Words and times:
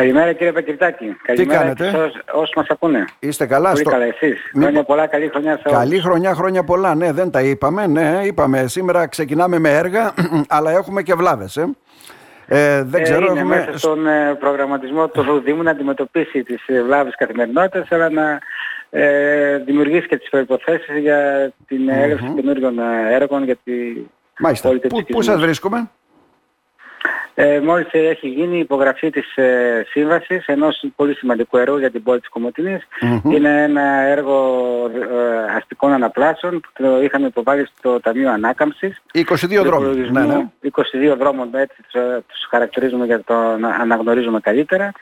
Καλημέρα 0.00 0.32
κύριε 0.32 0.52
Πακυρτάκη. 0.52 1.16
Καλημέρα 1.22 1.58
κάνετε; 1.60 1.88
σε 1.90 1.96
όσους, 1.96 2.20
όσους 2.32 2.54
μας 2.56 2.66
ακούνε. 2.68 3.04
Είστε 3.18 3.46
καλά 3.46 3.68
Πολύ 3.70 3.80
στο... 3.80 3.90
καλά 3.90 4.04
εσείς. 4.04 4.50
Μη- 4.52 4.62
Χρόνια 4.62 4.82
πολλά, 4.82 5.06
καλή 5.06 5.28
χρονιά 5.28 5.56
σε 5.56 5.62
όλους. 5.66 5.78
Καλή 5.78 6.00
χρονιά, 6.00 6.34
χρόνια 6.34 6.64
πολλά. 6.64 6.94
Ναι, 6.94 7.12
δεν 7.12 7.30
τα 7.30 7.40
είπαμε. 7.42 7.86
Ναι, 7.86 8.20
είπαμε. 8.24 8.66
Σήμερα 8.66 9.06
ξεκινάμε 9.06 9.58
με 9.58 9.70
έργα, 9.76 10.14
αλλά 10.56 10.70
έχουμε 10.70 11.02
και 11.02 11.14
βλάβες. 11.14 11.56
Ε. 11.56 11.68
Ε, 12.46 12.82
δεν 12.82 13.00
Ε, 13.00 13.02
ξέρω, 13.02 13.26
είναι 13.30 13.40
έχουμε... 13.40 13.56
μέσα 13.56 13.78
στον 13.78 14.06
ε, 14.06 14.34
προγραμματισμό 14.34 15.08
του 15.08 15.40
Δήμου 15.44 15.62
να 15.62 15.70
αντιμετωπίσει 15.70 16.42
τις 16.42 16.62
ε, 16.66 16.82
βλάβες 16.82 17.14
καθημερινότητας 17.16 17.92
αλλά 17.92 18.10
να 18.10 18.38
ε, 18.90 19.58
δημιουργήσει 19.58 20.06
και 20.06 20.16
τις 20.16 20.28
προϋποθέσεις 20.30 20.98
για 20.98 21.50
την 21.66 21.88
έλευση 21.88 22.32
καινούριων 22.36 22.78
ε, 22.78 23.14
έργων 23.14 23.44
για 23.44 23.56
τη 23.64 23.72
Μάλιστα. 24.38 24.68
πόλη 24.68 24.80
Πού, 24.80 24.98
του 25.02 25.12
πού 25.12 25.22
σας 25.22 25.40
βρίσκουμε; 25.40 25.90
Ε, 27.42 27.60
μόλις 27.60 27.86
έχει 27.90 28.28
γίνει 28.28 28.56
η 28.56 28.58
υπογραφή 28.58 29.10
της 29.10 29.36
ε, 29.36 29.86
σύμβασης 29.90 30.46
ενός 30.46 30.84
πολύ 30.96 31.14
σημαντικού 31.14 31.56
έργου 31.56 31.78
για 31.78 31.90
την 31.90 32.02
πόλη 32.02 32.20
της 32.20 32.28
κομωτινης 32.28 32.86
Είναι 33.24 33.62
ένα 33.62 33.82
έργο 34.00 34.36
ε, 34.94 35.52
αστικών 35.56 35.92
αναπλάσεων 35.92 36.60
που 36.60 36.68
το 36.82 37.02
είχαμε 37.02 37.26
υποβάλει 37.26 37.68
στο 37.76 38.00
Ταμείο 38.00 38.30
Ανάκαμψης. 38.30 39.02
22 39.14 39.24
δρόμοι. 39.64 39.84
Υπολογισμού, 39.84 40.18
Ναι, 40.18 40.34
ναι. 40.34 41.12
22 41.12 41.16
δρόμων 41.18 41.48
έτσι 41.52 41.82
τους, 41.82 41.92
ε, 42.00 42.24
τους 42.26 42.46
χαρακτηρίζουμε 42.50 43.06
για 43.06 43.22
το 43.24 43.34
να 43.34 43.68
αναγνωρίζουμε 43.68 44.40
καλύτερα. 44.40 44.92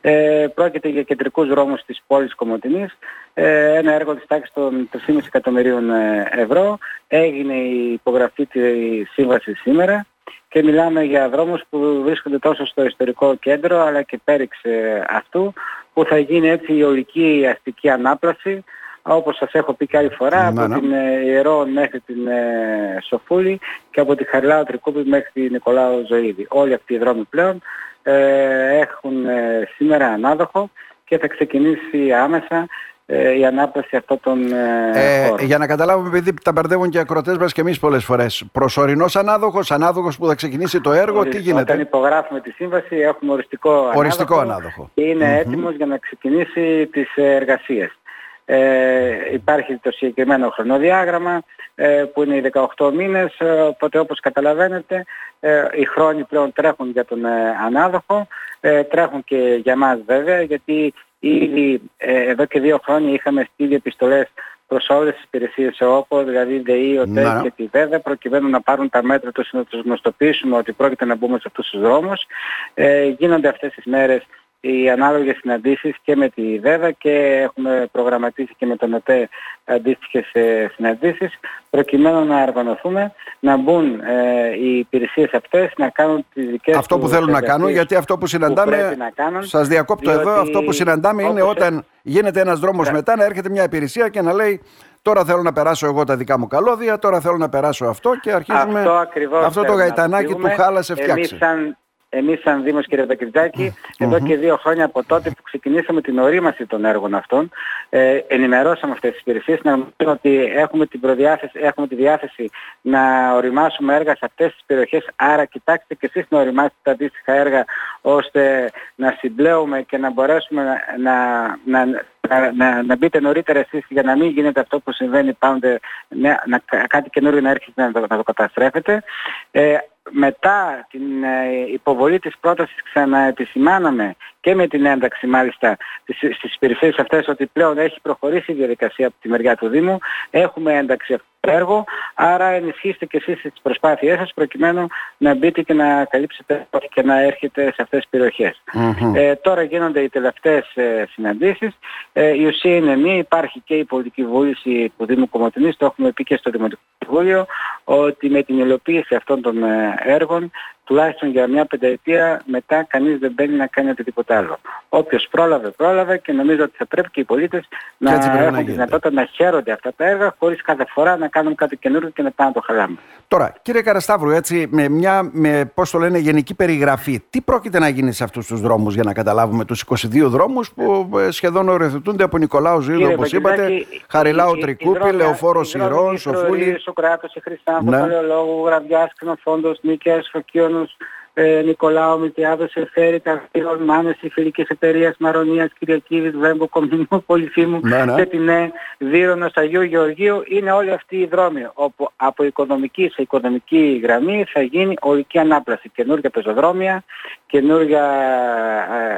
Ε, 0.00 0.46
πρόκειται 0.54 0.88
για 0.88 1.02
κεντρικούς 1.02 1.48
δρόμους 1.48 1.82
της 1.84 2.02
πόλης 2.06 2.34
Κομωτινής. 2.34 2.96
Ε, 3.34 3.76
ένα 3.76 3.92
έργο 3.92 4.14
της 4.14 4.26
τάξης 4.26 4.52
των 4.54 4.88
3,5 4.92 5.26
εκατομμυρίων 5.26 5.90
ε, 5.90 6.28
ευρώ. 6.30 6.78
Έγινε 7.08 7.54
η 7.54 7.92
υπογραφή 7.92 8.46
της 8.46 9.10
σύμβασης 9.12 9.60
σήμερα 9.60 10.06
και 10.54 10.62
μιλάμε 10.62 11.02
για 11.02 11.28
δρόμους 11.28 11.62
που 11.70 12.02
βρίσκονται 12.04 12.38
τόσο 12.38 12.66
στο 12.66 12.84
ιστορικό 12.84 13.34
κέντρο 13.34 13.80
αλλά 13.80 14.02
και 14.02 14.20
πέριξ 14.24 14.62
ε, 14.62 15.04
αυτού 15.08 15.52
που 15.92 16.04
θα 16.04 16.18
γίνει 16.18 16.48
έτσι 16.48 16.74
η 16.74 16.82
ολική 16.82 17.46
αστική 17.50 17.88
ανάπλαση 17.90 18.64
όπως 19.02 19.36
σας 19.36 19.52
έχω 19.52 19.72
πει 19.72 19.86
και 19.86 19.96
άλλη 19.96 20.08
φορά 20.08 20.50
Ναι, 20.50 20.62
από 20.62 20.74
ναι. 20.74 20.80
την 20.80 20.92
ε, 20.92 21.20
Ιερό 21.24 21.66
μέχρι 21.66 22.00
την 22.00 22.26
ε, 22.26 22.98
Σοφούλη 23.08 23.60
και 23.90 24.00
από 24.00 24.14
τη 24.14 24.24
Χαριλάου 24.24 24.64
Τρικούπη 24.64 25.08
μέχρι 25.08 25.30
την 25.32 25.48
Νικολάου 25.52 26.04
Ζωήδη. 26.08 26.46
Όλοι 26.48 26.74
αυτοί 26.74 26.94
οι 26.94 26.98
δρόμοι 26.98 27.24
πλέον 27.24 27.62
ε, 28.02 28.78
έχουν 28.78 29.26
ε, 29.26 29.68
σήμερα 29.76 30.06
ανάδοχο 30.06 30.70
και 31.04 31.18
θα 31.18 31.26
ξεκινήσει 31.26 32.12
άμεσα 32.12 32.66
ε, 33.06 33.38
η 33.38 33.44
ανάπλαση 33.46 33.96
αυτών 33.96 34.20
των 34.20 34.52
ε, 34.52 34.90
Ε, 34.94 35.26
χώρων. 35.26 35.46
για 35.46 35.58
να 35.58 35.66
καταλάβουμε, 35.66 36.08
επειδή 36.08 36.34
τα 36.44 36.52
μπερδεύουν 36.52 36.90
και 36.90 36.98
οι 36.98 37.00
ακροτές 37.00 37.36
μας 37.38 37.52
και 37.52 37.60
εμείς 37.60 37.78
πολλές 37.78 38.04
φορές. 38.04 38.44
Προσωρινός 38.52 39.16
ανάδοχος, 39.16 39.70
ανάδοχος 39.70 40.16
που 40.18 40.26
θα 40.26 40.34
ξεκινήσει 40.34 40.80
το 40.80 40.92
έργο, 40.92 41.22
τι 41.22 41.28
Ορισ- 41.28 41.42
γίνεται; 41.44 41.60
Όταν 41.72 41.80
υπογράφουμε 41.80 42.40
τη 42.40 42.50
σύμβαση 42.50 42.96
έχουμε 42.96 43.32
οριστικό, 43.32 43.90
Οριστικό 43.94 44.38
ανάδοχο. 44.38 44.90
και 44.94 45.02
είναι 45.02 45.38
έτοιμος 45.38 45.74
για 45.74 45.86
να 45.86 45.98
ξεκινήσει 45.98 46.86
τις 46.92 47.16
ε, 47.16 47.34
εργασίες. 47.34 47.98
Ε, 48.44 49.32
υπάρχει 49.32 49.76
το 49.82 49.90
συγκεκριμένο 49.90 50.48
χρονοδιάγραμμα 50.50 51.42
ε, 51.74 52.04
που 52.14 52.22
είναι 52.22 52.36
οι 52.36 52.50
18 52.76 52.90
μήνες, 52.92 53.34
ε, 53.38 53.60
οπότε 53.60 53.98
όπως 53.98 54.20
καταλαβαίνετε 54.20 55.04
ε, 55.40 55.64
οι 55.74 55.84
χρόνοι 55.84 56.24
πλέον 56.24 56.52
τρέχουν 56.52 56.90
για 56.90 57.04
τον 57.04 57.24
ε, 57.24 57.30
ανάδοχο, 57.66 58.26
ε, 58.60 58.82
τρέχουν 58.82 59.24
και 59.24 59.60
για 59.62 59.76
μας 59.76 59.98
βέβαια 60.06 60.42
γιατί 60.42 60.94
ήδη 61.28 61.80
ε, 61.96 62.30
εδώ 62.30 62.44
και 62.44 62.60
δύο 62.60 62.80
χρόνια 62.84 63.12
είχαμε 63.12 63.48
στείλει 63.52 63.74
επιστολές 63.74 64.28
προς 64.66 64.88
όλες 64.88 65.14
τις 65.14 65.24
υπηρεσίες 65.24 65.78
ΕΟΠΟ, 65.78 66.24
δηλαδή 66.24 66.58
ΔΕΗ, 66.58 66.98
ΟΤΕ 66.98 67.22
Να. 67.22 67.40
και 67.42 67.52
τη 67.56 67.66
ΒΕΔΕ, 67.72 67.98
προκειμένου 67.98 68.48
να 68.48 68.60
πάρουν 68.60 68.90
τα 68.90 69.02
μέτρα 69.02 69.32
τους 69.32 69.52
να 69.52 69.64
τους 69.64 69.80
γνωστοποιήσουμε 69.80 70.56
ότι 70.56 70.72
πρόκειται 70.72 71.04
να 71.04 71.14
μπούμε 71.14 71.38
σε 71.38 71.44
αυτούς 71.46 71.70
τους 71.70 71.80
δρόμους. 71.80 72.26
Ε, 72.74 73.04
γίνονται 73.04 73.48
αυτές 73.48 73.72
τις 73.72 73.84
μέρες 73.84 74.26
οι 74.66 74.90
ανάλογες 74.90 75.36
συναντήσεις 75.36 75.94
και 76.02 76.16
με 76.16 76.28
τη 76.28 76.58
ΒΕΔΑ 76.58 76.90
και 76.90 77.40
έχουμε 77.42 77.88
προγραμματίσει 77.92 78.54
και 78.56 78.66
με 78.66 78.76
τον 78.76 78.94
ΟΤΕ 78.94 79.28
αντίστοιχες 79.64 80.30
ε, 80.32 80.70
συναντήσεις 80.74 81.38
προκειμένου 81.70 82.24
να 82.24 82.42
οργανωθούμε, 82.42 83.12
να 83.40 83.56
μπουν 83.56 84.00
ε, 84.00 84.54
οι 84.58 84.78
υπηρεσίες 84.78 85.32
αυτές 85.32 85.72
να 85.76 85.88
κάνουν 85.88 86.26
τις 86.34 86.46
δικές 86.50 86.76
Αυτό 86.76 86.94
που 86.98 87.02
τους 87.02 87.10
θέλουν 87.12 87.30
να 87.30 87.32
εργασίες 87.32 87.56
κάνουν, 87.56 87.70
γιατί 87.70 87.94
αυτό 87.94 88.18
που 88.18 88.26
πρέπει 88.26 88.44
συναντάμε, 88.44 88.94
να 88.98 89.10
κάνουν, 89.14 89.42
σας 89.44 89.68
διακόπτω 89.68 90.10
διότι 90.10 90.28
εδώ, 90.28 90.40
αυτό 90.40 90.62
που 90.62 90.72
συναντάμε 90.72 91.22
είναι 91.22 91.42
όπως 91.42 91.56
όταν 91.56 91.84
γίνεται 92.02 92.40
ένας 92.40 92.58
δρόμος 92.60 92.86
Ναι. 92.86 92.92
μετά 92.92 93.16
να 93.16 93.24
έρχεται 93.24 93.48
μια 93.48 93.62
υπηρεσία 93.62 94.08
και 94.08 94.22
να 94.22 94.32
λέει 94.32 94.62
τώρα 95.02 95.24
θέλω 95.24 95.42
να 95.42 95.52
περάσω 95.52 95.86
εγώ 95.86 96.04
τα 96.04 96.16
δικά 96.16 96.38
μου 96.38 96.46
καλώδια, 96.46 96.98
τώρα 96.98 97.20
θέλω 97.20 97.36
να 97.36 97.48
περάσω 97.48 97.84
αυτό 97.84 98.10
και 98.20 98.32
αρχίζουμε 98.32 98.78
Αυτό 98.78 98.92
ακριβώς 98.92 99.44
αυτό 99.44 99.60
το 99.60 99.66
θέλουμε 99.66 99.82
να 99.82 99.88
γαϊτανάκι 99.88 100.24
του 100.24 100.30
αποφύγουμε. 100.32 100.62
χάλασε 100.62 100.92
Εμείς 100.92 101.04
φτιάξει. 101.04 101.36
σαν, 101.36 101.76
εμείς 102.14 102.40
σαν 102.40 102.62
Δήμος 102.62 102.86
κύριε 102.86 103.04
Πακριτζάκη, 103.04 103.74
εδώ 103.98 104.20
και 104.20 104.36
δύο 104.36 104.56
χρόνια 104.56 104.84
από 104.84 105.04
τότε 105.04 105.30
που 105.30 105.42
ξεκινήσαμε 105.42 106.00
την 106.00 106.18
ορίμαση 106.18 106.66
των 106.66 106.84
έργων 106.84 107.14
αυτών, 107.14 107.50
ε, 107.88 108.20
ενημερώσαμε 108.26 108.92
αυτές 108.92 109.10
τις 109.10 109.20
υπηρεσίες 109.20 109.60
να 109.62 109.70
γνωρίζουν 109.70 110.08
ότι 110.08 110.44
έχουμε, 110.54 110.86
την 110.86 111.00
προδιάθεση, 111.00 111.58
έχουμε 111.62 111.86
τη 111.86 111.94
διάθεση 111.94 112.50
να 112.80 113.34
οριμάσουμε 113.34 113.94
έργα 113.94 114.12
σε 114.16 114.24
αυτές 114.24 114.52
τις 114.52 114.62
περιοχές, 114.66 115.08
άρα 115.16 115.44
κοιτάξτε 115.44 115.94
και 115.94 116.10
εσείς 116.14 116.26
να 116.28 116.40
οριμάσετε 116.40 116.74
τα 116.82 116.90
αντίστοιχα 116.90 117.32
έργα 117.32 117.64
ώστε 118.00 118.70
να 118.94 119.16
συμπλέουμε 119.18 119.82
και 119.82 119.98
να 119.98 120.10
μπορέσουμε 120.10 120.62
να, 120.62 120.78
να, 120.98 121.46
να, 121.64 121.84
να, 122.28 122.52
να, 122.52 122.82
να 122.82 122.96
μπείτε 122.96 123.20
νωρίτερα 123.20 123.58
εσείς 123.58 123.84
για 123.88 124.02
να 124.02 124.16
μην 124.16 124.30
γίνεται 124.30 124.60
αυτό 124.60 124.80
που 124.80 124.92
συμβαίνει 124.92 125.32
πάντοτε, 125.32 125.80
να, 126.08 126.42
να, 126.46 126.62
κάτι 126.86 127.10
καινούριο 127.10 127.40
να 127.40 127.50
έρχεται 127.50 127.82
να 127.82 127.92
το, 127.92 128.00
να 128.00 128.16
το 128.16 128.22
καταστρέφετε. 128.22 129.02
Ε, 129.50 129.76
μετά 130.10 130.86
την 130.90 131.24
ε, 131.24 131.72
υποβολή 131.72 132.18
της 132.18 132.38
πρότασης 132.40 132.82
ξαναεπισημάναμε 132.82 134.16
και 134.44 134.54
με 134.54 134.66
την 134.66 134.84
ένταξη 134.84 135.26
μάλιστα 135.26 135.76
στις, 136.02 136.36
στις 136.36 136.54
υπηρεσίες 136.54 136.96
αυτές 136.98 137.28
ότι 137.28 137.46
πλέον 137.46 137.78
έχει 137.78 138.00
προχωρήσει 138.02 138.52
η 138.52 138.54
διαδικασία 138.54 139.06
από 139.06 139.16
τη 139.20 139.28
μεριά 139.28 139.56
του 139.56 139.68
Δήμου, 139.68 139.98
έχουμε 140.30 140.72
ένταξη 140.72 141.14
αυτό 141.14 141.26
το 141.40 141.50
έργο, 141.50 141.84
άρα 142.14 142.46
ενισχύστε 142.46 143.06
και 143.06 143.16
εσείς 143.16 143.40
τις 143.40 143.60
προσπάθειές 143.62 144.18
σας 144.18 144.32
προκειμένου 144.34 144.86
να 145.16 145.34
μπείτε 145.34 145.62
και 145.62 145.72
να 145.72 146.04
καλύψετε 146.04 146.66
και 146.94 147.02
να 147.02 147.20
έρχεται 147.20 147.62
σε 147.62 147.82
αυτές 147.82 148.00
τις 148.00 148.08
περιοχές. 148.10 148.62
Μμμ. 148.72 149.14
Ε, 149.14 149.34
τώρα 149.34 149.62
γίνονται 149.62 150.00
οι 150.00 150.08
τελευταίες 150.08 150.72
ε, 150.74 151.06
συναντήσεις. 151.12 151.78
Ε, 152.12 152.28
η 152.28 152.44
ουσία 152.44 152.76
είναι 152.76 152.96
μία, 152.96 153.16
υπάρχει 153.16 153.60
και 153.60 153.74
η 153.74 153.84
πολιτική 153.84 154.24
βούληση 154.24 154.92
του 154.98 155.06
Δήμου 155.06 155.28
Κομωτινής, 155.28 155.76
το 155.76 155.86
έχουμε 155.86 156.12
πει 156.12 156.24
και 156.24 156.36
στο 156.36 156.50
Δημοτικό 156.50 156.82
Συμβούλιο, 156.98 157.46
ότι 157.84 158.30
με 158.30 158.42
την 158.42 158.58
υλοποίηση 158.58 159.14
αυτών 159.14 159.42
των 159.42 159.62
ε, 159.62 159.94
έργων, 159.98 160.50
τουλάχιστον 160.84 161.28
για 161.30 161.46
μια 161.48 161.64
πενταετία 161.64 162.42
μετά 162.46 162.82
κανείς 162.88 163.18
δεν 163.18 163.32
μπαίνει 163.34 163.56
να 163.56 163.66
κάνει 163.66 163.90
οτιδήποτε 163.90 164.34
άλλο. 164.36 164.58
Όποιος 164.88 165.28
πρόλαβε, 165.30 165.68
πρόλαβε 165.70 166.18
και 166.18 166.32
νομίζω 166.32 166.62
ότι 166.62 166.72
θα 166.76 166.86
πρέπει 166.86 167.10
και 167.10 167.20
οι 167.20 167.24
πολίτες 167.24 167.68
να 167.98 168.14
έτσι 168.14 168.28
πρέπει 168.28 168.38
να 168.38 168.44
έχουν 168.44 168.56
τη 168.56 168.62
γίνεται. 168.62 168.72
δυνατότητα 168.84 169.10
να 169.10 169.24
χαίρονται 169.24 169.72
αυτά 169.72 169.92
τα 169.96 170.04
έργα 170.04 170.34
χωρίς 170.38 170.62
κάθε 170.62 170.84
φορά 170.88 171.16
να 171.16 171.28
κάνουν 171.28 171.54
κάτι 171.54 171.76
καινούργιο 171.76 172.08
και 172.10 172.22
να 172.22 172.30
πάνε 172.30 172.48
να 172.48 172.54
το 172.54 172.60
χαλάμε. 172.66 172.96
Τώρα, 173.28 173.54
κύριε 173.62 173.82
Καρασταύρου, 173.82 174.30
έτσι, 174.30 174.66
με 174.70 174.88
μια, 174.88 175.30
με, 175.32 175.70
πώς 175.74 175.90
το 175.90 175.98
λένε, 175.98 176.18
γενική 176.18 176.54
περιγραφή, 176.54 177.22
τι 177.30 177.40
πρόκειται 177.40 177.78
να 177.78 177.88
γίνει 177.88 178.12
σε 178.12 178.24
αυτούς 178.24 178.46
τους 178.46 178.60
δρόμους 178.60 178.94
για 178.94 179.02
να 179.02 179.12
καταλάβουμε 179.12 179.64
τους 179.64 179.84
22 179.86 180.26
δρόμους 180.26 180.72
που 180.72 181.10
ε, 181.18 181.30
σχεδόν 181.30 181.68
οριοθετούνται 181.68 182.24
από 182.24 182.38
Νικολάου 182.38 182.80
Ζήλο, 182.80 182.98
Κύριε 182.98 183.14
όπως 183.14 183.30
Παγκελάκη, 183.30 183.72
είπατε, 183.74 183.86
Χαριλάου 184.10 184.48
οι- 184.48 184.52
οι- 184.54 184.58
οι 184.58 184.62
Τρικούπη, 184.62 184.98
δρόμοι- 184.98 185.14
Λεωφόρος 185.16 185.74
οι 185.74 185.78
δρόμοι 185.78 185.92
Σιρών, 185.92 186.12
Μητρορίου, 186.12 186.58
Σοφούλη. 186.58 186.78
Σοκράτος, 186.80 187.34
η 187.34 187.40
Χριστάνθου, 187.40 187.90
Ναι. 187.90 187.98
Παλαιολόγου, 187.98 188.64
Γραβιάς, 188.66 189.12
Ξενοφόντος, 189.14 189.78
Νίκαιας, 189.82 190.28
Φωκίωνος, 190.74 190.96
ε, 191.34 191.62
Νικολάου, 191.64 192.20
Μητιάδος, 192.20 192.74
Εφέρη, 192.74 193.20
Ταρφίων, 193.20 193.82
Μάνες, 193.82 194.16
η 194.20 194.28
Φιλικής 194.28 194.68
Εταιρείας, 194.68 195.14
Μαρονίας, 195.18 195.70
Κυριακίδης, 195.78 196.36
Βέμπο, 196.36 196.68
Κομινού, 196.68 197.24
Πολυφήμου, 197.26 197.80
Ναι, 197.82 198.04
ναι. 198.04 198.14
Τετινέ, 198.14 198.72
Δύρωνος, 198.98 199.52
Αγίου 199.54 199.82
Γεωργίου. 199.82 200.42
Είναι 200.46 200.72
όλοι 200.72 200.92
αυτοί 200.92 201.16
οι 201.16 201.26
δρόμοι 201.26 201.66
όπου 201.74 202.08
από 202.16 202.44
οικονομική 202.44 203.10
σε 203.14 203.22
οικονομική 203.22 204.00
γραμμή 204.02 204.44
θα 204.52 204.62
γίνει 204.62 204.94
ολική 205.00 205.38
ανάπλαση. 205.38 205.90
Καινούργια 205.94 206.30
πεζοδρόμια, 206.30 207.04
καινούργια, 207.54 208.04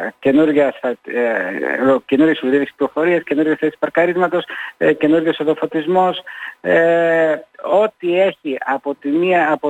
ε, 0.04 0.14
καινούργια, 0.18 0.68
ασφαλ- 0.68 1.06
ε, 1.06 1.20
ε, 1.20 1.96
καινούργιες 2.06 2.42
οδηγίες 2.42 2.70
κυκλοφορίας, 2.70 3.22
καινούργιες 3.22 3.58
θέσεις 3.58 3.78
παρκαρίσματος, 3.78 4.44
ε, 4.76 4.92
καινούργιος 4.92 5.40
οδοφωτισμός, 5.40 6.22
ε, 6.60 7.34
ό,τι 7.62 8.20
έχει 8.20 8.58
από 8.64 8.94
τη 8.94 9.08
μία, 9.08 9.52
από 9.52 9.68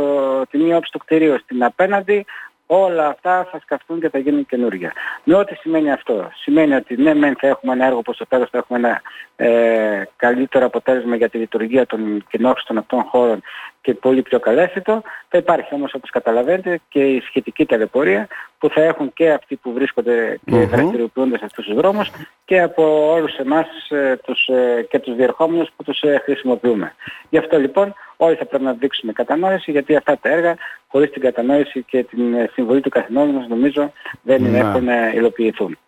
τη 0.51 0.59
μία 0.59 0.77
όψη 0.77 0.93
του 0.93 0.99
κτηρίου 0.99 1.39
στην 1.39 1.65
απέναντι, 1.65 2.25
όλα 2.67 3.07
αυτά 3.07 3.49
θα 3.51 3.59
σκαφτούν 3.61 4.01
και 4.01 4.09
θα 4.09 4.19
γίνουν 4.19 4.47
καινούργια. 4.47 4.93
Με 5.25 5.35
ό,τι 5.35 5.55
σημαίνει 5.55 5.93
αυτό. 5.93 6.31
Σημαίνει 6.35 6.75
ότι 6.75 6.97
ναι, 6.97 7.15
μεν 7.15 7.37
θα 7.39 7.47
έχουμε 7.47 7.73
ένα 7.73 7.87
έργο 7.87 8.03
που 8.03 8.13
στο 8.13 8.27
τέλος 8.27 8.51
θα 8.51 8.59
έχουμε 8.59 8.79
ένα 8.79 9.01
ε, 9.37 10.03
καλύτερο 10.17 10.67
αποτέλεσμα 10.67 11.17
για 11.17 11.29
τη 11.29 11.39
λειτουργία 11.39 11.87
των 11.87 12.25
κοινόχρηστων 12.31 12.79
αυτών 12.79 13.03
χώρων 13.03 13.43
και 13.81 13.95
πολύ 13.95 14.23
πιο 14.23 14.41
καλέσθητο. 14.41 15.03
Θα 15.29 15.39
υπάρχει 15.39 15.75
όμως 15.75 15.95
όπως 15.95 16.11
καταλαβαίνετε 16.11 16.81
και 16.89 17.01
η 17.01 17.21
σχετική 17.21 17.67
ταλαιπωρία 17.67 18.29
που 18.59 18.69
θα 18.69 18.83
έχουν 18.83 19.13
και 19.13 19.31
αυτοί 19.31 19.57
που 19.57 19.73
βρίσκονται 19.73 20.39
και 20.45 20.57
Μμμ. 20.57 20.69
δραστηριοποιούνται 20.69 21.39
σε 21.39 21.45
αυτούς 21.45 21.65
τους 21.65 21.75
δρόμους 21.75 22.11
και 22.45 22.61
από 22.61 23.11
όλους 23.13 23.37
εμάς 23.37 23.67
ε, 23.89 24.17
τους, 24.25 24.47
ε, 24.47 24.87
και 24.91 24.99
τους 24.99 25.15
διερχόμενους 25.15 25.69
που 25.77 25.83
τους 25.83 26.01
ε, 26.01 26.21
χρησιμοποιούμε. 26.25 26.95
Γι' 27.31 27.39
αυτό 27.39 27.59
λοιπόν 27.59 27.95
όλοι 28.17 28.37
θα 28.37 28.45
πρέπει 28.45 28.65
να 28.65 28.73
δείξουμε 28.73 29.13
κατανόηση 29.13 29.71
γιατί 29.71 29.97
αυτά 29.97 30.19
τα 30.19 30.29
έργα 30.29 30.57
χωρίς 30.97 31.11
την 31.11 31.23
κατανόηση 31.23 31.83
και 31.83 32.05
την 32.05 32.35
ε, 32.35 32.51
συμβολή 32.53 32.81
του 32.81 32.89
καθενός 32.89 33.31
μας 33.31 33.47
νομίζω 33.49 33.93
δεν 34.23 34.45
είναι 34.45 34.59
εύκολο 34.59 34.85
να 34.85 35.13
υλοποιηθούν. 35.13 35.79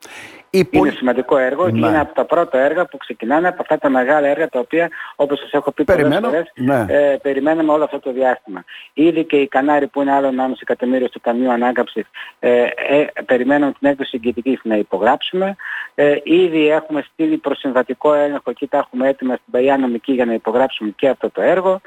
Είναι 0.50 0.90
σημαντικό 0.90 1.37
έργο 1.37 1.70
και 1.70 1.78
είναι 1.78 2.00
από 2.00 2.14
τα 2.14 2.25
πρώτα 2.25 2.58
έργα 2.58 2.87
που 2.87 2.96
ξεκινάνε 2.96 3.49
από 3.49 3.56
αυτά 3.60 3.78
τα 3.78 3.88
μεγάλα 3.88 4.26
έργα 4.26 4.49
τα 4.49 4.58
οποία 4.58 4.88
όπως 5.16 5.38
σας 5.38 5.52
έχω 5.52 5.72
πει 5.72 5.84
πολλές 5.84 6.19
φορές 6.22 6.52
ναι. 6.55 6.84
ε, 6.88 7.16
περιμένουμε 7.22 7.72
όλο 7.72 7.84
αυτό 7.84 7.99
το 7.99 8.12
διάστημα. 8.12 8.64
Ήδη 8.93 9.25
και 9.25 9.37
η 9.37 9.49
Κανάρη 9.49 9.87
που 9.87 10.00
είναι 10.02 10.12
άλλο 10.12 10.28
1,5 10.28 10.32
εκατομμύριο 10.60 11.06
στο 11.08 11.20
Ταμείο 11.20 11.50
Ανάκαμψης 11.50 12.05
ε, 12.38 12.62
ε, 12.62 13.06
περιμένουμε 13.26 13.72
την 13.78 13.88
έκδοση 13.88 14.10
εγκαιτικής 14.14 14.60
να 14.62 14.76
υπογράψουμε. 14.76 15.56
Ε, 15.94 16.16
ήδη 16.22 16.69
έχουμε 16.69 17.05
στείλει 17.12 17.37
προσυμβατικό 17.37 18.14
έλεγχο 18.14 18.52
και 18.52 18.66
τα 18.66 18.78
έχουμε 18.78 19.08
έτοιμα 19.08 19.34
στην 19.34 19.52
Παγιά 19.52 19.76
Νομική 19.76 20.12
για 20.12 20.25
να 20.25 20.32
υπογράψουμε 20.32 20.90
και 20.96 21.08
αυτό 21.08 21.31
το 21.31 21.43
έργο. 21.43 21.81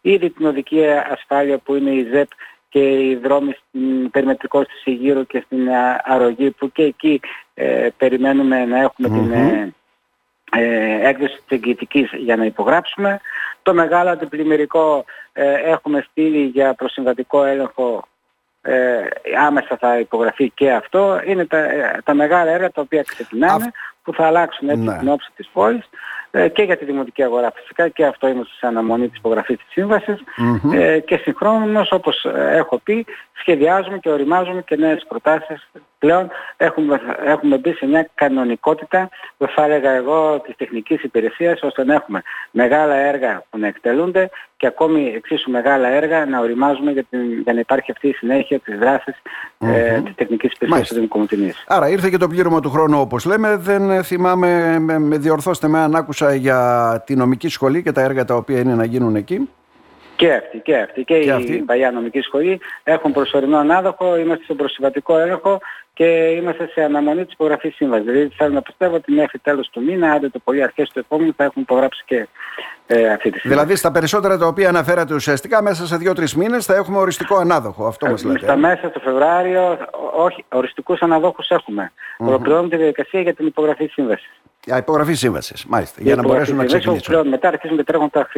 Ήδη 0.00 0.30
την 0.30 0.46
οδική 0.46 0.84
ασφάλεια 1.10 1.58
που 1.58 1.74
είναι 1.74 1.90
η 1.90 2.08
ΖΕΠ 2.12 2.28
και 2.68 2.78
οι 2.78 3.16
δρόμοι 3.16 3.52
στην 3.52 4.10
περιμετρικό 4.10 4.62
στη 4.62 4.72
Σιγύρου 4.82 5.26
και 5.26 5.42
στην 5.46 5.68
Αρρωγή 6.04 6.50
που 6.50 6.72
και 6.72 6.82
εκεί 6.82 7.20
ε, 7.54 7.88
περιμένουμε 7.96 8.64
να 8.64 8.78
εχουμε 8.78 9.08
την 9.08 9.32
ε, 9.32 9.72
ε, 10.52 11.08
έκδοση 11.08 11.34
της 11.34 11.44
εγγυητικής 11.48 12.10
για 12.12 12.36
να 12.36 12.44
υπογράψουμε. 12.44 13.20
Το 13.62 13.74
μεγάλο 13.74 14.10
αντιπλημμυρικό 14.10 15.04
ε, 15.32 15.52
έχουμε 15.52 16.06
στείλει 16.10 16.44
για 16.44 16.74
προσυμβατικό 16.74 17.44
έλεγχο 17.44 18.08
ε, 18.62 19.00
άμεσα 19.46 19.76
θα 19.76 19.98
υπογραφεί 19.98 20.50
και 20.50 20.72
αυτό. 20.72 21.20
Είναι 21.26 21.46
τα, 21.46 21.66
τα 22.04 22.14
μεγάλα 22.14 22.50
έργα 22.50 22.70
τα 22.70 22.80
οποία 22.80 23.02
ξεκινάνε 23.02 23.72
που 24.08 24.14
θα 24.14 24.26
αλλάξουν 24.26 24.68
έτσι 24.68 24.82
ναι. 24.82 24.98
την 24.98 25.08
όψη 25.08 25.30
της 25.36 25.48
πόλης 25.52 25.88
ε, 26.30 26.48
και 26.48 26.62
για 26.62 26.76
τη 26.76 26.84
δημοτική 26.84 27.22
αγορά 27.22 27.52
φυσικά 27.54 27.88
και 27.88 28.04
αυτό 28.04 28.28
είμαστε 28.28 28.52
σε 28.58 28.66
αναμονή 28.66 29.08
της 29.08 29.18
υπογραφής 29.18 29.56
της 29.56 29.66
συμβασης 29.70 30.18
ε, 30.72 30.98
και 30.98 31.16
συγχρόνως 31.16 31.92
όπως 31.92 32.24
ε, 32.24 32.56
έχω 32.56 32.78
πει 32.78 33.06
σχεδιάζουμε 33.40 33.98
και 33.98 34.10
οριμάζουμε 34.10 34.62
και 34.62 34.76
νέες 34.76 35.04
προτάσεις 35.08 35.70
πλέον 35.98 36.28
έχουμε, 36.56 37.00
έχουμε 37.24 37.56
μπει 37.58 37.72
σε 37.72 37.86
μια 37.86 38.10
κανονικότητα 38.14 39.08
που 39.36 39.46
θα 39.46 39.64
έλεγα 39.64 39.90
εγώ 39.90 40.40
της 40.40 40.56
τεχνικής 40.56 41.02
υπηρεσίας 41.02 41.62
ώστε 41.62 41.84
να 41.84 41.94
έχουμε 41.94 42.22
μεγάλα 42.50 42.94
έργα 42.94 43.42
που 43.50 43.58
να 43.58 43.66
εκτελούνται 43.66 44.30
και 44.56 44.66
ακόμη 44.66 45.12
εξίσου 45.16 45.50
μεγάλα 45.50 45.88
έργα 45.88 46.26
να 46.26 46.40
οριμάζουμε 46.40 46.90
για, 46.90 47.04
την, 47.10 47.40
για 47.42 47.52
να 47.52 47.60
υπάρχει 47.60 47.90
αυτή 47.90 48.08
η 48.08 48.12
συνέχεια 48.12 48.58
της 48.58 48.78
δράσης 48.78 49.14
mm-hmm. 49.58 49.68
ε, 49.68 50.00
της 50.00 50.14
τεχνικής 50.14 50.52
υπηρεσίας 50.52 50.88
του 50.88 50.94
Δημοκομιτινής. 50.94 51.64
Άρα 51.66 51.88
ήρθε 51.88 52.08
και 52.08 52.16
το 52.16 52.28
πλήρωμα 52.28 52.60
του 52.60 52.70
χρόνου 52.70 53.00
όπως 53.00 53.24
λέμε. 53.24 53.56
Δεν 53.56 53.97
θυμάμαι, 54.02 54.78
με, 54.78 54.98
με 54.98 55.18
διορθώστε 55.18 55.68
με 55.68 55.78
αν 55.78 55.94
άκουσα 55.94 56.34
για 56.34 57.02
τη 57.06 57.16
νομική 57.16 57.48
σχολή 57.48 57.82
και 57.82 57.92
τα 57.92 58.00
έργα 58.00 58.24
τα 58.24 58.34
οποία 58.34 58.58
είναι 58.60 58.74
να 58.74 58.84
γίνουν 58.84 59.16
εκεί. 59.16 59.48
Και 60.16 60.32
αυτή, 60.32 60.58
και 60.58 60.76
αυτή. 60.76 61.04
Και, 61.04 61.18
και 61.18 61.52
η 61.52 61.58
παλιά 61.58 61.90
νομική 61.90 62.20
σχολή 62.20 62.60
έχουν 62.82 63.12
προσωρινό 63.12 63.58
ανάδοχο, 63.58 64.16
είμαστε 64.16 64.44
στον 64.44 64.56
προσυμβατικό 64.56 65.18
έλεγχο 65.18 65.60
και 65.98 66.04
είμαστε 66.38 66.66
σε 66.66 66.82
αναμονή 66.82 67.24
της 67.24 67.32
υπογραφής 67.32 67.74
σύμβασης. 67.74 68.04
Δηλαδή 68.04 68.28
θέλω 68.36 68.54
να 68.54 68.62
πιστεύω 68.62 68.94
ότι 68.94 69.12
μέχρι 69.12 69.38
τέλος 69.38 69.68
του 69.70 69.82
μήνα, 69.82 70.12
άντε 70.12 70.28
το 70.28 70.38
πολύ 70.38 70.62
αρχές 70.62 70.90
του 70.90 70.98
επόμενου, 70.98 71.34
θα 71.36 71.44
έχουν 71.44 71.62
υπογράψει 71.62 72.02
και 72.06 72.28
ε, 72.86 73.12
αυτή 73.12 73.30
τη 73.30 73.38
σύμβαση. 73.38 73.48
Δηλαδή 73.48 73.76
στα 73.76 73.90
περισσότερα 73.90 74.38
τα 74.38 74.46
οποία 74.46 74.68
αναφέρατε 74.68 75.14
ουσιαστικά, 75.14 75.62
μέσα 75.62 75.86
σε 75.86 75.96
δύο-τρεις 75.96 76.34
μήνες 76.34 76.64
θα 76.64 76.74
έχουμε 76.74 76.98
οριστικό 76.98 77.36
ανάδοχο. 77.36 77.86
Αυτό 77.86 78.06
μας 78.06 78.24
λέτε. 78.24 78.38
Στα 78.38 78.56
μέσα 78.56 78.90
του 78.90 79.00
Φεβράριο, 79.00 79.78
όχι, 80.16 80.44
οριστικούς 80.48 81.00
αναδόχους 81.00 81.48
έχουμε. 81.48 81.92
Mm-hmm. 81.92 82.26
Ολοκληρώνουμε 82.26 82.68
τη 82.68 82.76
διαδικασία 82.76 83.20
για 83.20 83.34
την 83.34 83.46
υπογραφή 83.46 83.86
σύμβασης. 83.86 84.30
Για 84.68 84.76
υπογραφή 84.76 85.14
σύμβασης, 85.14 85.64
μάλιστα. 85.64 85.96
Για, 86.02 86.12
για 86.12 86.22
να 86.22 86.28
μπορέσουν 86.28 86.56
να 86.56 86.64
ξεκινήσουν. 86.64 87.06
Πλέον 87.06 87.28
μετά 87.28 87.48
αρχίζουν 87.48 87.76
και 87.76 87.84
τρέχουν 87.84 88.10
τα 88.10 88.28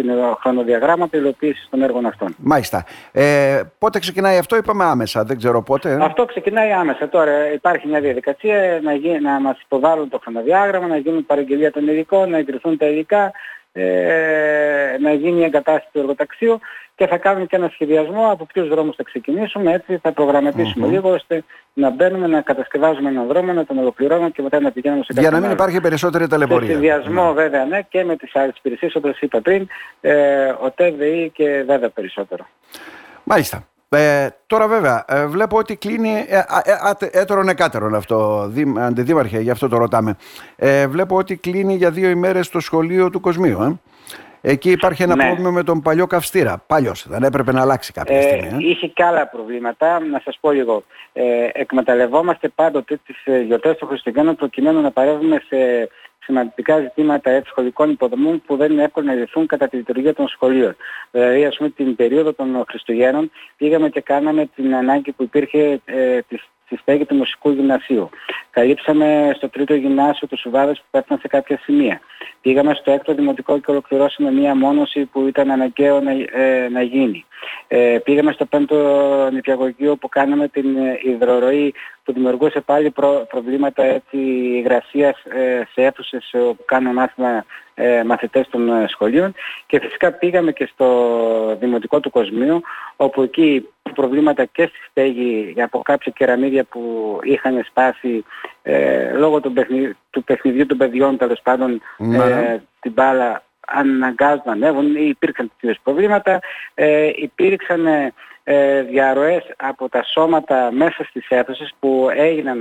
χρονοδιαγράμματα 0.41 1.17
υλοποίησης 1.17 1.69
των 1.71 1.82
έργων 1.82 2.06
αυτών. 2.06 2.35
Μάλιστα. 2.38 2.85
Ε, 3.12 3.61
πότε 3.79 3.99
ξεκινάει 3.99 4.38
αυτό, 4.38 4.56
είπαμε 4.56 4.85
άμεσα, 4.85 5.25
δεν 5.25 5.37
ξέρω 5.37 5.62
πότε. 5.62 5.99
Αυτό 6.03 6.25
ξεκινάει 6.25 6.73
άμεσα. 6.73 7.09
Τώρα 7.09 7.53
υπάρχει 7.53 7.87
μια 7.88 8.00
διαδικασία 8.00 8.81
να, 8.82 8.93
γι, 8.93 9.19
να 9.21 9.41
μας 9.41 9.61
υποβάλουν 9.61 10.09
το 10.09 10.19
χρονοδιάγραμμα, 10.23 10.87
να 10.87 10.97
γίνουν 10.97 11.27
παραγγελία 11.27 11.73
των 11.73 11.88
ειδικών, 11.88 12.31
να 12.31 12.38
εγκριθούν 12.38 12.76
τα 12.76 12.87
υλικά, 12.87 13.33
ε, 13.72 14.96
να 15.00 15.12
γίνει 15.12 15.40
η 15.40 15.44
εγκατάσταση 15.44 15.88
του 15.93 15.99
εργοταξίου 15.99 16.61
και 16.94 17.06
θα 17.06 17.19
κάνουμε 17.19 17.46
και 17.46 17.56
ένα 17.56 17.69
σχεδιασμό 17.69 18.31
από 18.31 18.46
ποιους 18.46 18.69
δρόμους 18.69 18.96
θα 18.96 19.02
ξεκινήσουμε, 19.02 19.72
έτσι 19.72 19.99
θα 20.02 20.12
προγραμματισουμε 20.12 20.87
λίγο 20.87 21.12
ώστε 21.12 21.44
να 21.72 21.90
μπαίνουμε, 21.90 22.26
να 22.26 22.40
κατασκευάζουμε 22.40 23.08
έναν 23.08 23.26
δρόμο, 23.26 23.52
να 23.52 23.64
τον 23.64 23.78
ολοκληρώνουμε 23.78 24.31
και 24.31 24.43
μετά 24.43 24.61
να 24.61 24.70
πηγαίνουμε 24.70 25.05
σε 25.05 25.20
Για 25.20 25.31
να 25.31 25.40
μην 25.40 25.50
υπάρχει 25.50 25.81
περισσότερη 25.81 26.26
ταλαιπωρία. 26.26 26.67
Σε 26.67 26.72
συνδυασμό 26.72 27.26
ναι. 27.26 27.32
βέβαια 27.32 27.64
ναι 27.64 27.82
και 27.88 28.05
με 28.05 28.17
τις 28.17 28.37
άλλες 28.37 28.56
υπηρεσίες 28.56 28.94
όπως 28.94 29.20
είπα 29.20 29.40
πριν, 29.40 29.67
ε, 30.00 30.46
ο 30.46 30.70
ΤΕΒΕΗ 30.70 31.31
και 31.34 31.62
βέβαια 31.66 31.88
περισσότερο. 31.88 32.46
Μάλιστα. 33.25 33.69
Ε, 33.92 34.28
τώρα 34.46 34.69
βέβαια 34.69 35.04
ε, 35.08 35.26
βλέπω 35.26 35.56
ότι 35.56 35.76
κλείνει 35.76 36.25
ε, 36.28 36.38
ε, 36.38 37.20
έτερον 37.20 37.48
εκάτερον 37.48 37.94
αυτό 37.94 38.46
δι, 38.48 38.75
αντιδήμαρχε 38.78 39.40
γι' 39.40 39.50
αυτό 39.50 39.69
το 39.69 39.76
ρωτάμε 39.76 40.16
ε, 40.56 40.87
βλέπω 40.87 41.16
ότι 41.16 41.37
κλείνει 41.37 41.75
για 41.75 41.90
δύο 41.90 42.08
ημέρες 42.08 42.48
το 42.48 42.60
σχολείο 42.60 43.10
του 43.10 43.20
Κοσμίου 43.20 43.62
ε. 43.62 43.81
Εκεί 44.42 44.70
υπάρχει 44.70 45.02
ένα 45.02 45.16
ναι. 45.16 45.25
πρόβλημα 45.25 45.50
με 45.50 45.62
τον 45.62 45.81
παλιό 45.82 46.06
καυστήρα. 46.06 46.62
Παλιός, 46.66 47.08
δεν 47.08 47.22
έπρεπε 47.22 47.52
να 47.52 47.60
αλλάξει 47.60 47.92
κάποια 47.92 48.16
ε, 48.16 48.22
στιγμή. 48.22 48.64
Ε. 48.64 48.69
Είχε 48.69 48.87
και 48.87 49.04
άλλα 49.04 49.26
προβλήματα. 49.26 50.00
Να 50.00 50.20
σας 50.25 50.38
πω 50.40 50.50
λίγο. 50.50 50.84
Ε, 51.12 51.48
εκμεταλλευόμαστε 51.52 52.48
πάντοτε 52.48 53.00
τις 53.06 53.16
γιορτές 53.46 53.78
των 53.78 53.88
Χριστουγέννων 53.88 54.37
προκειμένου 54.37 54.81
να 54.81 54.90
παρεύουμε 54.90 55.42
σε 55.48 55.88
σημαντικά 56.22 56.81
ζητήματα 56.81 57.43
σχολικών 57.46 57.90
υποδομών 57.90 58.43
που 58.46 58.56
δεν 58.56 58.72
είναι 58.72 58.82
εύκολο 58.82 59.06
να 59.06 59.14
λυθούν 59.14 59.46
κατά 59.46 59.69
τη 59.69 59.76
λειτουργία 59.76 60.14
των 60.14 60.28
σχολείων. 60.28 60.76
Δηλαδή, 61.11 61.44
ας 61.44 61.56
πούμε, 61.56 61.70
την 61.70 61.96
περίοδο 61.96 62.32
των 62.32 62.64
Χριστουγέννων 62.69 63.31
πήγαμε 63.56 63.88
και 63.88 64.00
κάναμε 64.00 64.46
την 64.55 64.75
ανάγκη 64.75 65.12
που 65.12 65.22
υπήρχε 65.22 65.81
ε, 65.84 66.20
της 66.28 66.49
στη 66.70 66.78
στέγη 66.82 67.05
του 67.05 67.14
Μουσικού 67.14 67.50
Γυμνασίου. 67.50 68.08
Καλύψαμε 68.50 69.32
στο 69.37 69.49
τρίτο 69.49 69.75
γυμνάσιο 69.75 70.28
τους 70.28 70.40
Σουβάδες 70.40 70.78
που 70.78 70.84
πέφτουν 70.90 71.19
σε 71.19 71.28
κάποια 71.28 71.58
σημεία. 71.62 72.00
Πήγαμε 72.40 72.75
στο 72.75 72.90
έκτο 72.90 73.14
δημοτικό 73.14 73.58
και 73.58 73.70
ολοκληρώσαμε 73.70 74.31
μία 74.31 74.55
μόνωση 74.55 75.05
που 75.05 75.26
ήταν 75.26 75.50
αναγκαίο 75.50 76.00
να, 76.00 76.11
ε, 76.11 76.69
να 76.69 76.82
γίνει. 76.82 77.25
Ε, 77.69 77.99
πήγαμε 78.05 78.32
στο 78.32 78.44
πέμπτο 78.44 79.28
νηπιαγωγείο 79.32 79.96
που 79.96 80.08
κάναμε 80.08 80.49
την 80.49 80.76
ε, 80.76 81.00
υδροροή 81.02 81.75
που 82.11 82.17
δημιουργούσε 82.17 82.61
πάλι 82.61 82.91
προ, 82.91 83.27
προβλήματα 83.29 83.83
έτσι, 83.83 84.17
υγρασίας 84.57 85.23
ε, 85.25 85.62
σε 85.73 85.83
αίθουσες 85.83 86.31
που 86.33 86.65
κάνουν 86.65 86.93
μάθημα 86.93 87.45
ε, 87.75 88.05
μαθητές 88.05 88.49
των 88.51 88.69
ε, 88.69 88.87
σχολείων 88.89 89.35
και 89.67 89.81
φυσικά 89.81 90.12
πήγαμε 90.12 90.53
και 90.53 90.69
στο 90.73 91.57
Δημοτικό 91.61 92.01
του 92.01 92.11
Κοσμίου 92.11 92.61
όπου 92.97 93.23
εκεί 93.23 93.69
προβλήματα 93.95 94.45
και 94.45 94.62
στη 94.62 94.79
στέγη 94.91 95.55
από 95.62 95.79
κάποια 95.79 96.12
κεραμίδια 96.17 96.65
που 96.65 97.19
είχαν 97.23 97.65
σπάσει 97.69 98.25
ε, 98.62 99.12
λόγω 99.12 99.41
του, 99.41 99.53
παιχνι, 99.53 99.93
του 100.11 100.25
παιχνιδιού 100.25 100.67
των 100.67 100.79
παιδιών 100.79 101.17
τέλος 101.17 101.40
πάντων 101.43 101.83
ναι. 101.97 102.17
ε, 102.17 102.62
την 102.81 102.93
μπάλα 102.93 103.43
αναγκάζουν 103.67 104.43
να 104.45 104.52
ανέβουν 104.52 104.97
ή 104.97 105.07
υπήρξαν 105.09 105.50
τέτοιες 105.61 105.81
προβλήματα. 105.83 106.40
Ε, 106.75 107.11
υπήρξαν 107.14 108.12
ε, 108.52 108.83
διαρροές 108.83 109.42
από 109.57 109.88
τα 109.88 110.02
σώματα 110.04 110.71
μέσα 110.73 111.04
στις 111.04 111.26
αίθουσες 111.28 111.75
που 111.80 112.09
έγιναν 112.16 112.59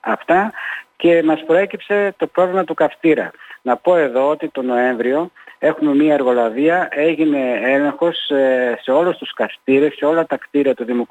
αυτά 0.00 0.52
και 0.96 1.22
μας 1.22 1.44
προέκυψε 1.46 2.14
το 2.16 2.26
πρόβλημα 2.26 2.64
του 2.64 2.74
καυτήρα. 2.74 3.30
Να 3.62 3.76
πω 3.76 3.96
εδώ 3.96 4.28
ότι 4.28 4.48
το 4.48 4.62
Νοέμβριο 4.62 5.30
έχουμε 5.58 5.94
μία 5.94 6.14
εργολαβία, 6.14 6.88
έγινε 6.90 7.60
έλεγχος 7.62 8.30
ε, 8.30 8.78
σε 8.82 8.90
όλους 8.90 9.16
τους 9.16 9.32
καυτήρες, 9.32 9.94
σε 9.96 10.04
όλα 10.04 10.26
τα 10.26 10.36
κτίρια 10.36 10.74
του 10.74 10.84
Δήμου 10.84 11.06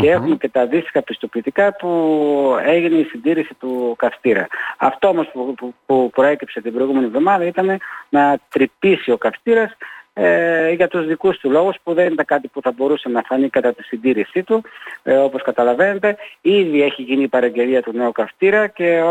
και 0.00 0.10
έχουμε 0.10 0.36
και 0.36 0.48
τα 0.48 0.60
αντίστοιχα 0.60 1.02
πιστοποιητικά 1.02 1.76
που 1.76 1.88
έγινε 2.64 2.96
η 2.96 3.04
συντήρηση 3.04 3.54
του 3.54 3.94
καυτήρα. 3.98 4.46
Αυτό 4.76 5.08
όμως 5.08 5.30
που, 5.32 5.54
που, 5.56 5.74
που 5.86 6.10
προέκυψε 6.14 6.60
την 6.60 6.72
προηγούμενη 6.72 7.04
εβδομάδα 7.04 7.44
ήταν 7.44 7.78
να 8.08 8.38
τρυπήσει 8.48 9.10
ο 9.10 9.16
καυτήρας 9.16 9.76
ε, 10.18 10.70
για 10.70 10.88
τους 10.88 11.06
δικούς 11.06 11.38
του 11.38 11.50
λόγους 11.50 11.76
που 11.82 11.94
δεν 11.94 12.12
ήταν 12.12 12.24
κάτι 12.24 12.48
που 12.48 12.60
θα 12.60 12.72
μπορούσε 12.72 13.08
να 13.08 13.22
φανεί 13.22 13.48
κατά 13.48 13.72
τη 13.72 13.82
συντήρησή 13.82 14.42
του 14.42 14.62
ε, 15.02 15.16
όπως 15.16 15.42
καταλαβαίνετε. 15.42 16.16
Ήδη 16.40 16.82
έχει 16.82 17.02
γίνει 17.02 17.22
η 17.22 17.28
παραγγελία 17.28 17.82
του 17.82 17.92
νέου 17.92 18.12
καυτήρα 18.12 18.66
και 18.66 19.02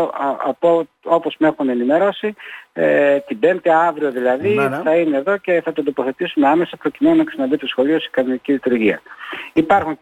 από, 0.46 0.86
όπως 1.02 1.36
με 1.38 1.48
έχουν 1.48 1.68
ενημερώσει 1.68 2.34
ε, 2.78 3.18
την 3.18 3.38
πέμπτη 3.38 3.70
αύριο 3.70 4.10
δηλαδή 4.10 4.54
ναι, 4.54 4.68
ναι. 4.68 4.80
θα 4.84 4.94
είναι 4.96 5.16
εδώ 5.16 5.36
και 5.36 5.60
θα 5.64 5.72
τον 5.72 5.84
τοποθετήσουμε 5.84 6.48
άμεσα 6.48 6.76
προκειμένου 6.76 7.16
να 7.16 7.24
ξαναμπεί 7.24 7.56
το 7.56 7.66
σχολείο 7.66 8.00
σε 8.00 8.08
κανονική 8.10 8.52
λειτουργία. 8.52 9.00
Υπάρχουν 9.52 9.98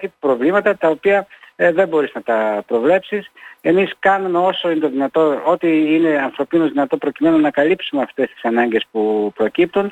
και 0.00 0.10
προβλήματα 0.20 0.76
τα 0.76 0.88
οποία 0.88 1.26
ε, 1.56 1.72
δεν 1.72 1.88
μπορείς 1.88 2.10
να 2.14 2.22
τα 2.22 2.62
προβλέψεις. 2.66 3.30
Εμείς 3.60 3.92
κάνουμε 3.98 4.38
όσο 4.38 4.70
είναι 4.70 4.80
το 4.80 4.88
δυνατό, 4.88 5.42
ό,τι 5.44 5.94
είναι 5.94 6.18
ανθρωπίνως 6.22 6.68
δυνατό 6.68 6.96
προκειμένου 6.96 7.38
να 7.38 7.50
καλύψουμε 7.50 8.02
αυτές 8.02 8.30
τις 8.30 8.44
ανάγκες 8.44 8.84
που 8.90 9.32
προκύπτουν. 9.34 9.90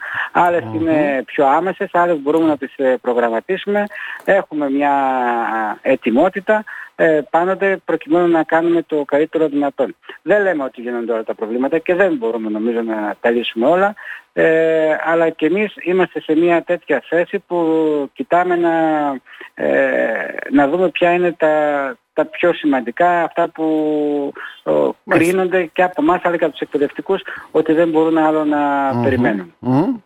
είναι 0.74 1.22
πιο 1.26 1.46
άμεσες, 1.46 1.88
άλλες 1.92 2.18
μπορούμε 2.20 2.46
να 2.46 2.56
τις 2.56 2.72
ε, 2.76 2.96
προγραμματίσουμε. 3.00 3.84
Έχουμε 4.24 4.70
μια 4.70 4.92
ετοιμότητα 5.82 6.64
ε, 7.04 7.20
πάντοτε 7.30 7.76
προκειμένου 7.84 8.28
να 8.28 8.42
κάνουμε 8.42 8.82
το 8.82 9.04
καλύτερο 9.04 9.48
δυνατόν. 9.48 9.96
Δεν 10.22 10.42
λέμε 10.42 10.64
ότι 10.64 10.80
γίνονται 10.80 11.12
όλα 11.12 11.24
τα 11.24 11.34
προβλήματα 11.34 11.78
και 11.78 11.94
δεν 11.94 12.16
μπορούμε 12.16 12.50
νομίζω 12.50 12.80
να 12.80 13.16
τα 13.20 13.30
λύσουμε 13.30 13.66
όλα. 13.66 13.94
Ε, 14.32 14.96
αλλά 15.04 15.30
και 15.30 15.46
εμείς 15.46 15.74
είμαστε 15.82 16.20
σε 16.20 16.36
μια 16.36 16.62
τέτοια 16.62 17.02
θέση 17.08 17.38
που 17.38 17.56
κοιτάμε 18.12 18.56
να, 18.56 18.70
ε, 19.54 20.34
να 20.50 20.68
δούμε 20.68 20.88
ποια 20.88 21.12
είναι 21.12 21.32
τα, 21.32 21.96
τα 22.12 22.26
πιο 22.26 22.52
σημαντικά, 22.52 23.22
αυτά 23.22 23.48
που 23.48 23.64
ο, 24.62 24.94
κρίνονται 25.08 25.64
και 25.64 25.82
από 25.82 26.02
εμάς 26.02 26.20
αλλά 26.22 26.36
και 26.36 26.44
από 26.44 26.52
τους 26.52 26.62
εκπαιδευτικούς 26.62 27.22
ότι 27.50 27.72
δεν 27.72 27.88
μπορούν 27.88 28.18
άλλο 28.18 28.44
να 28.44 28.58
περιμένουν. 29.02 29.54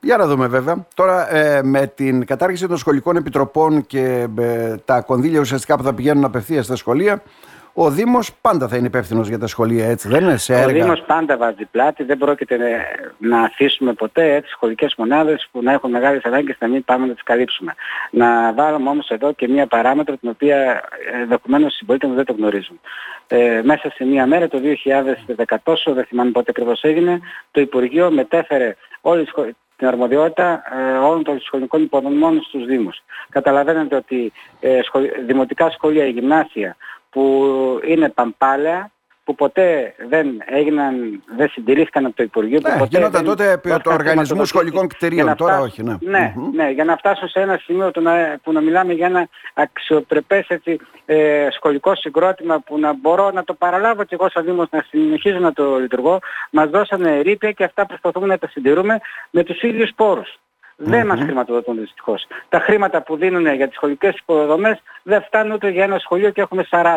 Για 0.00 0.16
να 0.16 0.26
δούμε 0.26 0.46
βέβαια. 0.46 0.86
Τώρα 0.94 1.34
ε, 1.34 1.62
με 1.62 1.86
την 1.86 2.26
κατάργηση 2.26 2.66
των 2.66 2.76
σχολικών 2.76 3.16
επιτροπών 3.16 3.86
και 3.86 4.28
ε, 4.38 4.74
τα 4.84 5.00
κονδύλια 5.00 5.40
ουσιαστικά 5.40 5.76
που 5.76 5.82
θα 5.82 5.94
πηγαίνουν 5.94 6.24
απευθείας 6.24 6.64
στα 6.64 6.76
σχολεία 6.76 7.22
ο 7.78 7.90
Δήμος 7.90 8.32
πάντα 8.40 8.68
θα 8.68 8.76
είναι 8.76 8.86
υπεύθυνο 8.86 9.22
για 9.22 9.38
τα 9.38 9.46
σχολεία, 9.46 9.86
έτσι 9.86 10.08
δεν 10.08 10.22
είναι, 10.22 10.36
σε 10.36 10.54
έργα. 10.54 10.66
Ο 10.66 10.84
Δήμος 10.84 11.02
πάντα 11.06 11.36
βάζει 11.36 11.64
πλάτη. 11.64 12.04
Δεν 12.04 12.18
πρόκειται 12.18 12.58
να 13.18 13.40
αφήσουμε 13.40 13.92
ποτέ 13.92 14.40
τι 14.40 14.48
σχολικές 14.48 14.94
μονάδες 14.96 15.48
που 15.52 15.62
να 15.62 15.72
έχουν 15.72 15.90
μεγάλες 15.90 16.22
ανάγκες 16.24 16.56
να 16.60 16.68
μην 16.68 16.84
πάμε 16.84 17.06
να 17.06 17.12
τις 17.12 17.22
καλύψουμε. 17.22 17.74
Να 18.10 18.52
βάλουμε 18.52 18.88
όμως 18.90 19.08
εδώ 19.08 19.32
και 19.32 19.48
μία 19.48 19.66
παράμετρο 19.66 20.16
την 20.16 20.28
οποία 20.28 20.84
ενδεχομένως 21.22 21.72
οι 21.72 21.76
συμπολίτες 21.76 22.08
μου 22.08 22.14
δεν 22.14 22.24
το 22.24 22.32
γνωρίζουν. 22.32 22.80
Ε, 23.26 23.60
μέσα 23.64 23.90
σε 23.90 24.04
μία 24.04 24.26
μέρα, 24.26 24.48
το 24.48 24.58
2010 25.36 25.58
τόσο, 25.62 25.92
δεν 25.92 26.04
θυμάμαι 26.04 26.30
πότε 26.30 26.50
ακριβώς 26.50 26.82
έγινε, 26.82 27.20
το 27.50 27.60
Υπουργείο 27.60 28.10
μετέφερε 28.10 28.76
όλη 29.00 29.28
την 29.76 29.86
αρμοδιότητα 29.86 30.62
ε, 30.78 30.96
όλων 30.96 31.24
των 31.24 31.40
σχολικών 31.40 31.82
υποδομών 31.82 32.42
στους 32.42 32.66
Δήμους. 32.66 33.02
Καταλαβαίνετε 33.28 33.96
ότι 33.96 34.32
ε, 34.60 34.80
δημοτικά 35.26 35.70
σχολεία, 35.70 36.04
γυμνάσια 36.04 36.76
που 37.16 37.80
είναι 37.86 38.08
παμπάλαια, 38.08 38.90
που 39.24 39.34
ποτέ 39.34 39.94
δεν 40.08 40.26
έγιναν, 40.46 41.22
δεν 41.36 41.48
συντηρήθηκαν 41.48 42.04
από 42.04 42.16
το 42.16 42.22
Υπουργείο. 42.22 42.60
Ναι, 42.62 42.78
ποτέ 42.78 42.96
γίνονταν 42.96 43.24
τότε 43.24 43.60
το 43.82 43.92
Οργανισμό 43.92 44.44
Σχολικών 44.44 44.88
Κτηρίων, 44.88 45.36
τώρα 45.36 45.60
όχι. 45.60 45.82
Ναι. 45.82 45.96
Ναι, 46.00 46.34
ναι, 46.52 46.70
για 46.70 46.84
να 46.84 46.96
φτάσουν 46.96 47.28
σε 47.28 47.40
ένα 47.40 47.60
σημείο 47.62 47.90
το 47.90 48.00
να, 48.00 48.38
που 48.42 48.52
να 48.52 48.60
μιλάμε 48.60 48.92
για 48.92 49.06
ένα 49.06 49.28
αξιοπρεπές 49.54 50.46
έτσι, 50.48 50.78
ε, 51.06 51.48
σχολικό 51.50 51.94
συγκρότημα 51.94 52.60
που 52.60 52.78
να 52.78 52.92
μπορώ 52.92 53.30
να 53.30 53.44
το 53.44 53.54
παραλάβω 53.54 54.04
και 54.04 54.14
εγώ 54.14 54.28
σαν 54.30 54.44
Δήμος 54.44 54.66
να 54.70 54.84
συνεχίζω 54.88 55.38
να 55.38 55.52
το 55.52 55.78
λειτουργώ, 55.78 56.18
μας 56.50 56.70
δώσανε 56.70 57.20
ρήπια 57.20 57.52
και 57.52 57.64
αυτά 57.64 57.86
προσπαθούμε 57.86 58.26
να 58.26 58.38
τα 58.38 58.48
συντηρούμε 58.48 58.98
με 59.30 59.44
τους 59.44 59.62
ίδιους 59.62 59.90
πόρους. 59.96 60.38
Δεν 60.76 61.06
μας 61.06 61.20
χρηματοδοτούν 61.20 61.78
δυστυχώς. 61.78 62.26
Τα 62.48 62.58
χρήματα 62.60 63.02
που 63.02 63.16
δίνουν 63.16 63.54
για 63.54 63.66
τις 63.66 63.76
σχολικές 63.76 64.16
υποδομές 64.16 64.82
δεν 65.02 65.22
φτάνουν 65.22 65.52
ούτε 65.52 65.68
για 65.68 65.84
ένα 65.84 65.98
σχολείο 65.98 66.30
και 66.30 66.40
έχουμε 66.40 66.66
40. 66.70 66.96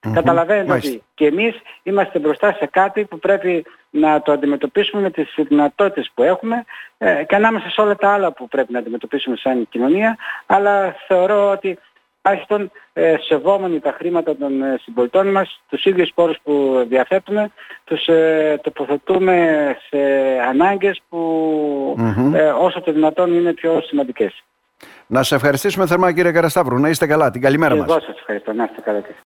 Mm-hmm. 0.00 0.12
Καταλαβαίνετε 0.14 0.72
ότι 0.72 1.02
και 1.14 1.26
εμείς 1.26 1.54
είμαστε 1.82 2.18
μπροστά 2.18 2.52
σε 2.52 2.66
κάτι 2.66 3.04
που 3.04 3.18
πρέπει 3.18 3.66
να 3.90 4.22
το 4.22 4.32
αντιμετωπίσουμε 4.32 5.02
με 5.02 5.10
τις 5.10 5.34
δυνατότητες 5.36 6.10
που 6.14 6.22
έχουμε 6.22 6.64
ε, 6.98 7.24
και 7.24 7.34
ανάμεσα 7.34 7.70
σε 7.70 7.80
όλα 7.80 7.96
τα 7.96 8.12
άλλα 8.12 8.32
που 8.32 8.48
πρέπει 8.48 8.72
να 8.72 8.78
αντιμετωπίσουμε 8.78 9.36
σαν 9.36 9.68
κοινωνία, 9.68 10.16
αλλά 10.46 10.96
θεωρώ 11.06 11.50
ότι 11.50 11.78
τουλάχιστον 12.22 12.70
ε, 12.92 13.14
σεβόμενοι 13.20 13.80
τα 13.80 13.94
χρήματα 13.98 14.36
των 14.36 14.62
ε, 14.62 14.78
συμπολιτών 14.82 15.30
μας, 15.30 15.62
τους 15.68 15.84
ίδιους 15.84 16.10
πόρους 16.14 16.38
που 16.42 16.84
διαθέτουμε, 16.88 17.50
τους 17.84 18.06
ε, 18.06 18.60
τοποθετούμε 18.62 19.76
σε 19.88 19.98
ανάγκες 20.48 21.00
που 21.08 21.96
ε, 22.34 22.42
όσο 22.42 22.80
το 22.80 22.92
δυνατόν 22.92 23.34
είναι 23.34 23.52
πιο 23.52 23.80
σημαντικές. 23.80 24.42
Να 25.06 25.22
σε 25.22 25.34
ευχαριστήσουμε 25.34 25.86
θερμά 25.86 26.12
κύριε 26.12 26.32
Καρασταύρου. 26.32 26.78
Να 26.78 26.88
είστε 26.88 27.06
καλά. 27.06 27.30
Την 27.30 27.40
καλημέρα 27.40 27.76
μας. 27.76 27.88
Εγώ 27.88 28.00
σας 28.00 28.18
ευχαριστώ. 28.18 28.52
Να 28.52 28.64
είστε 28.64 28.80
καλά. 28.80 29.02